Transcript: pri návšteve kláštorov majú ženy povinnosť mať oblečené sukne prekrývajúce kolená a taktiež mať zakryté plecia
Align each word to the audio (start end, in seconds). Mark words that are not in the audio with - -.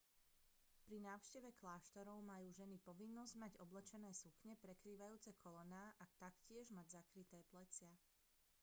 pri 0.85 0.97
návšteve 1.07 1.51
kláštorov 1.61 2.17
majú 2.31 2.47
ženy 2.59 2.77
povinnosť 2.89 3.33
mať 3.43 3.53
oblečené 3.65 4.09
sukne 4.23 4.53
prekrývajúce 4.63 5.29
kolená 5.43 5.83
a 5.93 6.05
taktiež 6.23 6.65
mať 6.77 6.87
zakryté 6.97 7.37
plecia 7.53 7.93